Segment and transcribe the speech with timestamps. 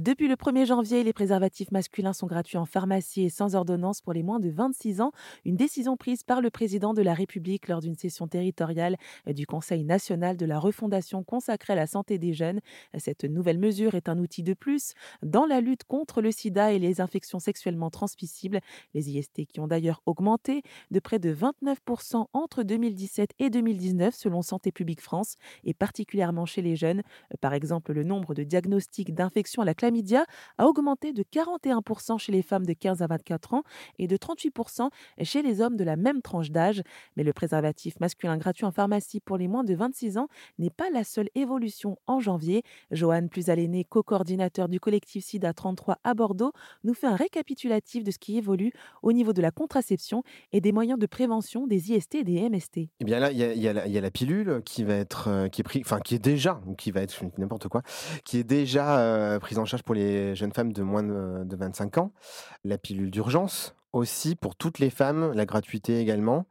[0.00, 4.12] Depuis le 1er janvier, les préservatifs masculins sont gratuits en pharmacie et sans ordonnance pour
[4.12, 5.12] les moins de 26 ans.
[5.44, 8.96] Une décision prise par le président de la République lors d'une session territoriale
[9.28, 12.58] du Conseil national de la refondation consacrée à la santé des jeunes.
[12.98, 16.80] Cette nouvelle mesure est un outil de plus dans la lutte contre le sida et
[16.80, 18.58] les infections sexuellement transmissibles.
[18.94, 24.42] Les IST qui ont d'ailleurs augmenté de près de 29% entre 2017 et 2019 selon
[24.42, 27.02] Santé publique France et particulièrement chez les jeunes.
[27.40, 30.24] Par exemple, le nombre de diagnostics d'infection à la chlamydia
[30.58, 33.62] a augmenté de 41% chez les femmes de 15 à 24 ans
[33.98, 34.88] et de 38%
[35.22, 36.82] chez les hommes de la même tranche d'âge.
[37.16, 40.90] Mais le préservatif masculin gratuit en pharmacie pour les moins de 26 ans n'est pas
[40.90, 42.62] la seule évolution en janvier.
[42.90, 48.18] Joanne Plusaléné, co-coordinateur du collectif SIDA 33 à Bordeaux, nous fait un récapitulatif de ce
[48.18, 52.24] qui évolue au niveau de la contraception et des moyens de prévention des IST et
[52.24, 52.78] des MST.
[52.78, 55.64] Et eh bien là, il y, a la pilule qui va être, euh, qui est
[55.64, 57.82] pris, enfin qui est déjà, qui va être n'importe quoi,
[58.24, 61.98] qui est déjà euh, prise en charge pour les jeunes femmes de moins de, 25
[61.98, 62.12] ans.
[62.64, 66.46] La pilule d'urgence aussi pour toutes les femmes, la gratuité également.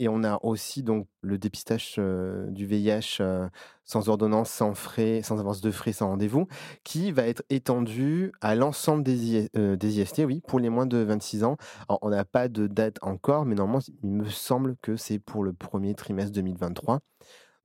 [0.00, 3.48] Et on a aussi donc le dépistage euh, du VIH euh,
[3.84, 6.46] sans ordonnance, sans frais, sans avance de frais, sans rendez-vous,
[6.84, 11.42] qui va être étendu à l'ensemble des, des, IST, oui, pour les moins de 26
[11.42, 11.56] ans.
[11.88, 15.52] on n'a pas de date encore, mais normalement, il me semble que c'est pour le
[15.52, 17.00] premier trimestre 2023.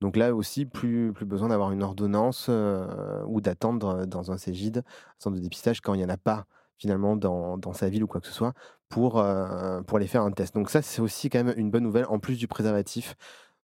[0.04, 4.84] Donc là aussi, plus, besoin d'avoir une ordonnance euh, ou d'attendre dans un Cégide,
[5.18, 8.08] centre de dépistage, quand il n'y en a pas finalement dans, dans, sa ville ou
[8.08, 8.54] quoi que ce soit,
[8.90, 10.56] pour, euh, pour aller faire un test.
[10.56, 13.16] Donc ça, c'est aussi quand même une bonne nouvelle, en plus du préservatif.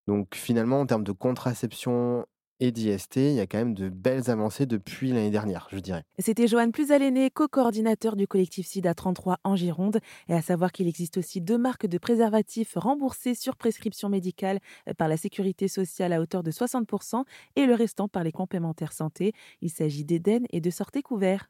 [0.06, 2.24] Donc finalement, en termes de contraception
[2.60, 6.04] et d'IST, il y a quand même de belles avancées depuis l'année dernière, je dirais.
[6.18, 9.98] C'était Joanne Plusaléné, co-coordinateur du collectif SIDA 33 en Gironde.
[10.28, 14.60] Et à savoir qu'il existe aussi deux marques de préservatifs remboursés sur prescription médicale
[14.98, 17.24] par la sécurité sociale à hauteur de 60%
[17.56, 19.32] et le restant par les complémentaires santé.
[19.62, 21.48] Il s'agit d'Eden et de Sortez Couvert.